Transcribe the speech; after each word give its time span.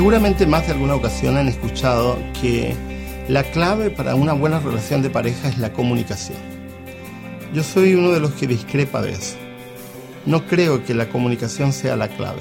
Seguramente 0.00 0.46
más 0.46 0.66
de 0.66 0.72
alguna 0.72 0.94
ocasión 0.94 1.36
han 1.36 1.46
escuchado 1.46 2.16
que 2.40 2.74
la 3.28 3.42
clave 3.42 3.90
para 3.90 4.14
una 4.14 4.32
buena 4.32 4.58
relación 4.58 5.02
de 5.02 5.10
pareja 5.10 5.50
es 5.50 5.58
la 5.58 5.74
comunicación. 5.74 6.38
Yo 7.52 7.62
soy 7.62 7.92
uno 7.92 8.10
de 8.10 8.18
los 8.18 8.32
que 8.32 8.46
discrepa 8.46 9.02
de 9.02 9.10
eso. 9.10 9.36
No 10.24 10.46
creo 10.46 10.82
que 10.86 10.94
la 10.94 11.10
comunicación 11.10 11.74
sea 11.74 11.96
la 11.96 12.08
clave. 12.08 12.40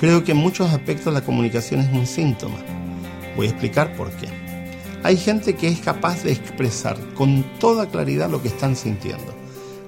Creo 0.00 0.24
que 0.24 0.32
en 0.32 0.38
muchos 0.38 0.72
aspectos 0.72 1.12
la 1.12 1.20
comunicación 1.20 1.80
es 1.80 1.92
un 1.92 2.06
síntoma. 2.06 2.56
Voy 3.36 3.48
a 3.48 3.50
explicar 3.50 3.94
por 3.94 4.10
qué. 4.12 4.28
Hay 5.02 5.18
gente 5.18 5.54
que 5.54 5.68
es 5.68 5.80
capaz 5.80 6.22
de 6.22 6.32
expresar 6.32 6.96
con 7.12 7.44
toda 7.60 7.90
claridad 7.90 8.30
lo 8.30 8.40
que 8.40 8.48
están 8.48 8.74
sintiendo. 8.74 9.35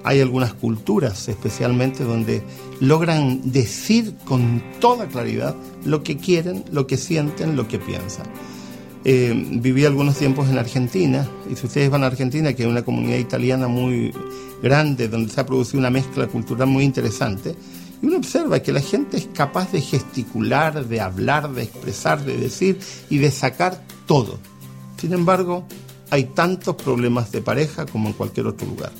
Hay 0.03 0.21
algunas 0.21 0.53
culturas 0.53 1.27
especialmente 1.27 2.03
donde 2.03 2.41
logran 2.79 3.51
decir 3.51 4.15
con 4.25 4.63
toda 4.79 5.07
claridad 5.07 5.55
lo 5.85 6.03
que 6.03 6.17
quieren, 6.17 6.63
lo 6.71 6.87
que 6.87 6.97
sienten, 6.97 7.55
lo 7.55 7.67
que 7.67 7.79
piensan. 7.79 8.25
Eh, 9.05 9.33
viví 9.51 9.85
algunos 9.85 10.17
tiempos 10.17 10.49
en 10.49 10.57
Argentina, 10.57 11.27
y 11.49 11.55
si 11.55 11.65
ustedes 11.65 11.89
van 11.89 12.03
a 12.03 12.07
Argentina, 12.07 12.53
que 12.53 12.63
es 12.63 12.69
una 12.69 12.83
comunidad 12.83 13.17
italiana 13.17 13.67
muy 13.67 14.13
grande, 14.61 15.07
donde 15.07 15.31
se 15.31 15.39
ha 15.39 15.45
producido 15.45 15.79
una 15.79 15.89
mezcla 15.89 16.27
cultural 16.27 16.67
muy 16.67 16.83
interesante, 16.83 17.55
y 18.01 18.05
uno 18.05 18.17
observa 18.17 18.59
que 18.59 18.73
la 18.73 18.81
gente 18.81 19.17
es 19.17 19.27
capaz 19.33 19.71
de 19.71 19.81
gesticular, 19.81 20.85
de 20.85 21.01
hablar, 21.01 21.51
de 21.51 21.63
expresar, 21.63 22.23
de 22.23 22.37
decir 22.37 22.79
y 23.09 23.17
de 23.17 23.31
sacar 23.31 23.83
todo. 24.05 24.39
Sin 24.97 25.13
embargo, 25.13 25.65
hay 26.09 26.25
tantos 26.25 26.75
problemas 26.75 27.31
de 27.31 27.41
pareja 27.41 27.85
como 27.85 28.09
en 28.09 28.13
cualquier 28.13 28.47
otro 28.47 28.67
lugar. 28.67 28.91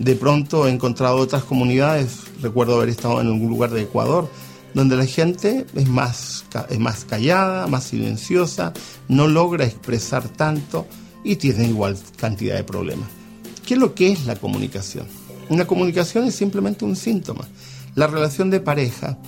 De 0.00 0.16
pronto 0.16 0.66
he 0.66 0.70
encontrado 0.70 1.18
otras 1.18 1.44
comunidades, 1.44 2.22
recuerdo 2.40 2.76
haber 2.76 2.88
estado 2.88 3.20
en 3.20 3.26
algún 3.26 3.50
lugar 3.50 3.68
de 3.68 3.82
Ecuador, 3.82 4.30
donde 4.72 4.96
la 4.96 5.04
gente 5.04 5.66
es 5.74 5.88
más, 5.88 6.46
es 6.70 6.78
más 6.78 7.04
callada, 7.04 7.66
más 7.66 7.84
silenciosa, 7.84 8.72
no 9.08 9.28
logra 9.28 9.66
expresar 9.66 10.26
tanto 10.26 10.86
y 11.22 11.36
tiene 11.36 11.66
igual 11.66 11.98
cantidad 12.16 12.56
de 12.56 12.64
problemas. 12.64 13.10
¿Qué 13.66 13.74
es 13.74 13.80
lo 13.80 13.94
que 13.94 14.10
es 14.10 14.24
la 14.24 14.36
comunicación? 14.36 15.06
Una 15.50 15.66
comunicación 15.66 16.24
es 16.24 16.34
simplemente 16.34 16.86
un 16.86 16.96
síntoma. 16.96 17.46
La 17.94 18.06
relación 18.06 18.48
de 18.48 18.60
pareja, 18.60 19.18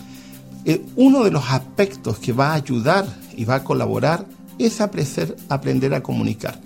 eh, 0.64 0.80
uno 0.96 1.22
de 1.22 1.32
los 1.32 1.50
aspectos 1.50 2.18
que 2.18 2.32
va 2.32 2.52
a 2.52 2.54
ayudar 2.54 3.04
y 3.36 3.44
va 3.44 3.56
a 3.56 3.64
colaborar 3.64 4.24
es 4.58 4.80
aprender 4.80 5.94
a 5.94 6.02
comunicar. 6.02 6.58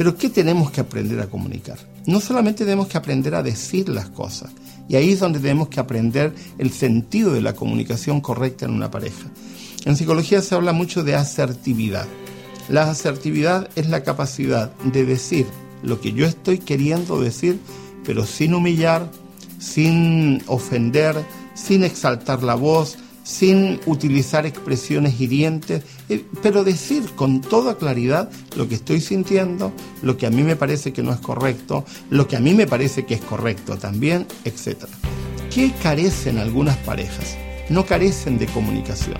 Pero 0.00 0.16
¿qué 0.16 0.30
tenemos 0.30 0.70
que 0.70 0.80
aprender 0.80 1.20
a 1.20 1.26
comunicar? 1.26 1.76
No 2.06 2.22
solamente 2.22 2.64
tenemos 2.64 2.88
que 2.88 2.96
aprender 2.96 3.34
a 3.34 3.42
decir 3.42 3.90
las 3.90 4.08
cosas, 4.08 4.50
y 4.88 4.96
ahí 4.96 5.10
es 5.10 5.20
donde 5.20 5.40
tenemos 5.40 5.68
que 5.68 5.78
aprender 5.78 6.34
el 6.56 6.70
sentido 6.70 7.34
de 7.34 7.42
la 7.42 7.52
comunicación 7.52 8.22
correcta 8.22 8.64
en 8.64 8.70
una 8.70 8.90
pareja. 8.90 9.28
En 9.84 9.96
psicología 9.96 10.40
se 10.40 10.54
habla 10.54 10.72
mucho 10.72 11.04
de 11.04 11.16
asertividad. 11.16 12.06
La 12.70 12.88
asertividad 12.90 13.68
es 13.76 13.90
la 13.90 14.02
capacidad 14.02 14.74
de 14.84 15.04
decir 15.04 15.44
lo 15.82 16.00
que 16.00 16.14
yo 16.14 16.24
estoy 16.24 16.60
queriendo 16.60 17.20
decir, 17.20 17.60
pero 18.02 18.24
sin 18.24 18.54
humillar, 18.54 19.06
sin 19.58 20.42
ofender, 20.46 21.14
sin 21.52 21.84
exaltar 21.84 22.42
la 22.42 22.54
voz, 22.54 22.96
sin 23.30 23.78
utilizar 23.86 24.44
expresiones 24.44 25.20
hirientes, 25.20 25.84
eh, 26.08 26.24
pero 26.42 26.64
decir 26.64 27.04
con 27.14 27.40
toda 27.40 27.78
claridad 27.78 28.28
lo 28.56 28.68
que 28.68 28.74
estoy 28.74 29.00
sintiendo, 29.00 29.72
lo 30.02 30.16
que 30.16 30.26
a 30.26 30.30
mí 30.30 30.42
me 30.42 30.56
parece 30.56 30.92
que 30.92 31.04
no 31.04 31.12
es 31.12 31.20
correcto, 31.20 31.84
lo 32.10 32.26
que 32.26 32.36
a 32.36 32.40
mí 32.40 32.54
me 32.54 32.66
parece 32.66 33.06
que 33.06 33.14
es 33.14 33.20
correcto 33.20 33.78
también, 33.78 34.26
etc. 34.44 34.84
¿Qué 35.54 35.72
carecen 35.80 36.38
algunas 36.38 36.76
parejas? 36.78 37.36
No 37.68 37.86
carecen 37.86 38.36
de 38.36 38.46
comunicación, 38.46 39.18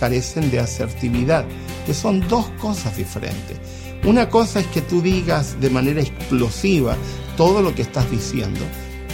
carecen 0.00 0.50
de 0.50 0.58
asertividad, 0.58 1.44
que 1.86 1.94
son 1.94 2.26
dos 2.26 2.48
cosas 2.60 2.96
diferentes. 2.96 3.58
Una 4.04 4.28
cosa 4.28 4.58
es 4.58 4.66
que 4.66 4.80
tú 4.80 5.00
digas 5.00 5.60
de 5.60 5.70
manera 5.70 6.00
explosiva 6.00 6.96
todo 7.36 7.62
lo 7.62 7.72
que 7.76 7.82
estás 7.82 8.10
diciendo, 8.10 8.60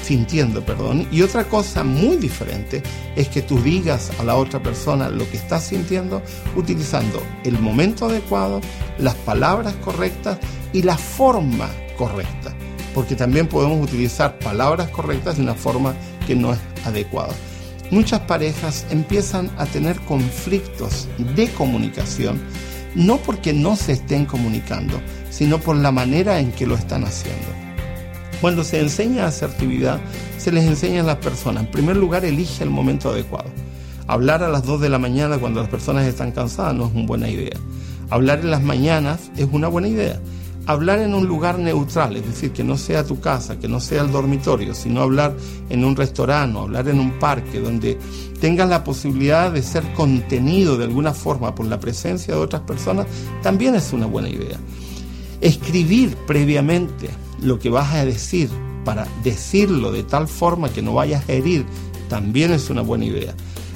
sintiendo, 0.09 0.65
perdón. 0.65 1.07
Y 1.13 1.21
otra 1.21 1.45
cosa 1.45 1.85
muy 1.85 2.17
diferente 2.17 2.83
es 3.15 3.29
que 3.29 3.43
tú 3.43 3.61
digas 3.61 4.11
a 4.19 4.25
la 4.25 4.37
otra 4.37 4.63
persona 4.63 5.11
lo 5.11 5.29
que 5.31 5.37
estás 5.37 5.65
sintiendo 5.65 6.23
utilizando 6.57 7.23
el 7.45 7.59
momento 7.59 8.07
adecuado, 8.07 8.63
las 8.99 9.15
palabras 9.17 9.75
correctas 9.85 10.39
y 10.73 10.81
la 10.81 10.97
forma 10.97 11.69
correcta. 11.99 12.55
Porque 12.95 13.17
también 13.17 13.49
podemos 13.49 13.87
utilizar 13.87 14.39
palabras 14.39 14.89
correctas 14.89 15.37
de 15.37 15.43
una 15.43 15.55
forma 15.55 15.95
que 16.27 16.35
no 16.35 16.55
es 16.55 16.59
adecuada. 16.87 17.35
Muchas 17.91 18.21
parejas 18.21 18.87
empiezan 18.91 19.51
a 19.59 19.67
tener 19.67 20.01
conflictos 20.01 21.07
de 21.37 21.49
comunicación, 21.49 22.41
no 22.95 23.19
porque 23.19 23.53
no 23.53 23.77
se 23.77 23.93
estén 23.93 24.25
comunicando, 24.25 24.99
sino 25.29 25.59
por 25.59 25.77
la 25.77 25.93
manera 25.93 26.41
en 26.41 26.51
que 26.51 26.67
lo 26.67 26.77
están 26.77 27.05
haciendo. 27.05 27.68
Cuando 28.41 28.63
se 28.63 28.79
enseña 28.79 29.27
asertividad, 29.27 30.01
se 30.37 30.53
les 30.53 30.65
enseña 30.65 31.01
a 31.01 31.05
las 31.05 31.17
personas. 31.17 31.65
En 31.65 31.71
primer 31.73 31.97
lugar, 31.97 32.25
elige 32.25 32.63
el 32.63 32.71
momento 32.71 33.11
adecuado. 33.11 33.51
Hablar 34.07 34.45
a 34.45 34.49
las 34.49 34.65
2 34.65 34.81
de 34.81 34.89
la 34.89 34.99
mañana 34.99 35.39
cuando 35.39 35.61
las 35.61 35.69
personas 35.69 36.07
están 36.07 36.31
cansadas 36.31 36.75
no 36.75 36.87
es 36.87 36.95
una 36.95 37.07
buena 37.07 37.29
idea. 37.29 37.57
Hablar 38.11 38.41
en 38.41 38.51
las 38.53 38.63
mañanas 38.63 39.31
es 39.37 39.49
una 39.51 39.67
buena 39.67 39.89
idea. 39.89 40.21
Hablar 40.67 41.01
en 41.01 41.15
un 41.15 41.27
lugar 41.27 41.59
neutral, 41.59 42.17
es 42.17 42.27
decir, 42.27 42.53
que 42.53 42.63
no 42.63 42.77
sea 42.79 43.05
tu 43.05 43.21
casa, 43.21 43.59
que 43.59 43.69
no 43.69 43.81
sea 43.81 44.03
el 44.03 44.13
dormitorio, 44.13 44.75
sino 44.75 45.01
hablar 45.01 45.35
en 45.69 45.85
un 45.85 45.97
restaurante, 45.97 46.59
hablar 46.59 46.89
en 46.89 47.01
un 47.01 47.19
parque, 47.19 47.59
donde 47.59 47.99
tengas 48.41 48.69
la 48.69 48.85
posibilidad 48.85 49.51
de 49.51 49.63
ser 49.63 49.83
contenido 49.95 50.77
de 50.77 50.85
alguna 50.85 51.13
forma 51.13 51.55
por 51.55 51.67
la 51.67 51.81
presencia 51.81 52.35
de 52.35 52.41
otras 52.41 52.63
personas, 52.63 53.07
también 53.43 53.75
es 53.75 53.93
una 53.93 54.07
buena 54.07 54.29
idea. 54.29 54.59
Escribir 55.41 56.17
previamente 56.27 57.09
lo 57.43 57.59
que 57.59 57.71
vas 57.71 57.95
a 57.95 58.05
decir 58.05 58.49
para 58.85 59.07
decirlo 59.23 59.93
de 59.93 60.03
tal 60.03 60.29
forma 60.29 60.71
que 60.71 60.83
no 60.83 60.95
vayas 60.95 61.29
a 61.29 61.33
herir 61.33 61.67
también 62.09 62.53
es 62.53 62.71
una 62.71 62.83
buena 62.83 63.05
idea. 63.05 63.35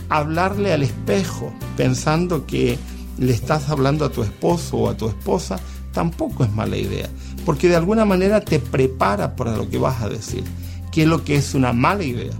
Hablarle 0.09 0.73
al 0.73 0.83
espejo 0.83 1.53
pensando 1.77 2.47
que 2.47 2.79
le 3.19 3.33
estás 3.33 3.69
hablando 3.69 4.05
a 4.05 4.11
tu 4.11 4.23
esposo 4.23 4.79
o 4.79 4.89
a 4.89 4.97
tu 4.97 5.09
esposa 5.09 5.61
tampoco 5.93 6.45
es 6.45 6.53
mala 6.53 6.77
idea, 6.77 7.09
porque 7.45 7.69
de 7.69 7.77
alguna 7.77 8.05
manera 8.05 8.41
te 8.41 8.59
prepara 8.59 9.37
para 9.37 9.57
lo 9.57 9.69
que 9.69 9.79
vas 9.79 10.03
a 10.03 10.09
decir, 10.09 10.45
que 10.91 11.03
es 11.03 11.09
lo 11.09 11.23
que 11.25 11.37
es 11.37 11.55
una 11.55 11.73
mala 11.73 12.05
idea. 12.05 12.33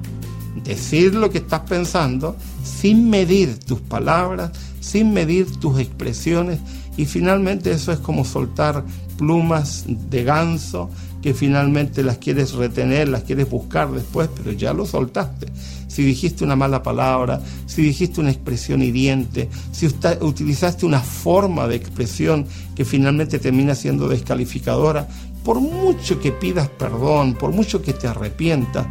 Decir 0.65 1.15
lo 1.15 1.31
que 1.31 1.39
estás 1.39 1.61
pensando 1.61 2.37
sin 2.65 3.11
medir 3.11 3.59
tus 3.59 3.81
palabras, 3.81 4.53
sin 4.81 5.13
medir 5.13 5.57
tus 5.57 5.79
expresiones 5.79 6.59
y 6.97 7.07
finalmente 7.07 7.71
eso 7.71 7.93
es 7.93 7.99
como 7.99 8.25
soltar 8.25 8.85
plumas 9.23 9.85
de 9.87 10.25
ganso 10.25 10.91
que 11.23 11.33
finalmente 11.33 12.03
las 12.03 12.19
quieres 12.19 12.55
retener, 12.55 13.09
las 13.09 13.23
quieres 13.23 13.49
buscar 13.49 13.89
después, 13.93 14.29
pero 14.35 14.51
ya 14.51 14.73
lo 14.73 14.85
soltaste. 14.85 15.47
Si 15.87 16.03
dijiste 16.03 16.43
una 16.43 16.57
mala 16.57 16.83
palabra, 16.83 17.41
si 17.67 17.83
dijiste 17.83 18.21
una 18.21 18.33
expresión 18.33 18.83
hiriente, 18.83 19.49
si 19.71 19.89
utilizaste 20.21 20.85
una 20.87 20.99
forma 20.99 21.69
de 21.69 21.77
expresión 21.77 22.47
que 22.75 22.85
finalmente 22.85 23.39
termina 23.39 23.77
siendo 23.77 24.09
descalificadora, 24.09 25.07
por 25.45 25.61
mucho 25.61 26.19
que 26.19 26.33
pidas 26.33 26.69
perdón, 26.69 27.35
por 27.35 27.53
mucho 27.53 27.81
que 27.81 27.93
te 27.93 28.09
arrepientas, 28.09 28.89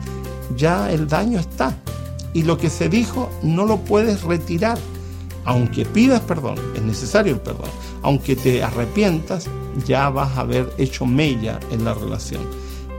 ya 0.56 0.90
el 0.94 1.10
daño 1.10 1.42
está. 1.42 1.76
Y 2.34 2.44
lo 2.44 2.58
que 2.58 2.70
se 2.70 2.88
dijo 2.88 3.30
no 3.44 3.66
lo 3.66 3.80
puedes 3.80 4.22
retirar. 4.24 4.78
Aunque 5.44 5.84
pidas 5.84 6.22
perdón, 6.22 6.56
es 6.74 6.82
necesario 6.82 7.34
el 7.34 7.42
perdón. 7.42 7.70
Aunque 8.04 8.36
te 8.36 8.64
arrepientas, 8.64 9.48
ya 9.86 10.10
vas 10.10 10.38
a 10.38 10.42
haber 10.42 10.74
hecho 10.78 11.06
mella 11.06 11.60
en 11.72 11.86
la 11.86 11.94
relación. 11.94 12.42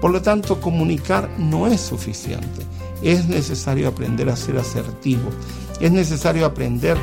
Por 0.01 0.11
lo 0.11 0.23
tanto, 0.23 0.61
comunicar 0.61 1.31
no 1.39 1.67
es 1.67 1.81
suficiente. 1.81 2.67
Es 3.03 3.27
necesario 3.27 3.89
aprender 3.89 4.29
a 4.29 4.37
ser 4.37 4.59
asertivo. 4.59 5.31
Es 5.81 5.93
necesario 5.93 6.47
aprender 6.47 6.97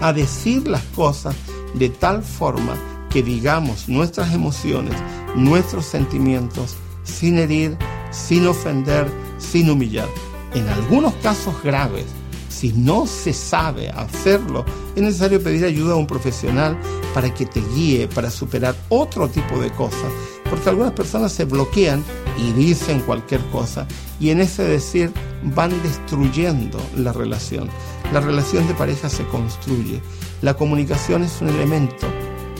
a 0.00 0.12
decir 0.12 0.66
las 0.66 0.82
cosas 0.94 1.34
de 1.74 1.88
tal 1.90 2.22
forma 2.22 2.74
que 3.10 3.22
digamos 3.22 3.88
nuestras 3.88 4.32
emociones, 4.34 4.94
nuestros 5.34 5.84
sentimientos, 5.84 6.76
sin 7.04 7.38
herir, 7.38 7.76
sin 8.10 8.46
ofender, 8.46 9.10
sin 9.38 9.70
humillar. 9.70 10.08
En 10.54 10.68
algunos 10.68 11.14
casos 11.16 11.54
graves, 11.62 12.06
si 12.50 12.72
no 12.72 13.06
se 13.06 13.32
sabe 13.32 13.88
hacerlo, 13.90 14.64
es 14.94 15.02
necesario 15.02 15.42
pedir 15.42 15.64
ayuda 15.64 15.94
a 15.94 15.96
un 15.96 16.06
profesional 16.06 16.78
para 17.14 17.32
que 17.32 17.46
te 17.46 17.62
guíe, 17.74 18.08
para 18.08 18.30
superar 18.30 18.74
otro 18.88 19.28
tipo 19.28 19.58
de 19.58 19.70
cosas. 19.70 20.12
Porque 20.48 20.68
algunas 20.68 20.92
personas 20.92 21.32
se 21.32 21.44
bloquean 21.44 22.04
y 22.36 22.52
dicen 22.52 23.00
cualquier 23.00 23.40
cosa 23.46 23.86
y 24.18 24.30
en 24.30 24.40
ese 24.40 24.64
decir 24.64 25.12
van 25.54 25.70
destruyendo 25.82 26.78
la 26.96 27.12
relación. 27.12 27.70
La 28.12 28.20
relación 28.20 28.66
de 28.66 28.74
pareja 28.74 29.08
se 29.08 29.24
construye. 29.26 30.02
La 30.42 30.54
comunicación 30.54 31.22
es 31.22 31.40
un 31.40 31.48
elemento, 31.48 32.08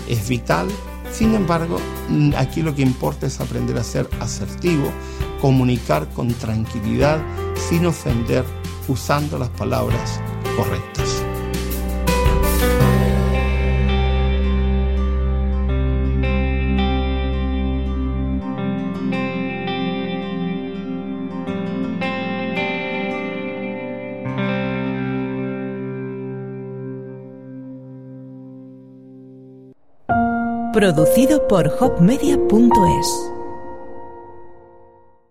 es 0.09 0.29
vital. 0.29 0.69
Sin 1.13 1.35
embargo, 1.35 1.79
aquí 2.37 2.63
lo 2.63 2.75
que 2.75 2.83
importa 2.83 3.27
es 3.27 3.41
aprender 3.41 3.77
a 3.77 3.83
ser 3.83 4.09
asertivo, 4.21 4.93
comunicar 5.41 6.09
con 6.11 6.33
tranquilidad, 6.35 7.21
sin 7.69 7.87
ofender 7.87 8.45
usando 8.91 9.39
las 9.39 9.49
palabras 9.51 10.21
correctas. 10.57 11.25
Producido 30.73 31.47
por 31.47 31.67
hopmedia.es 31.79 33.30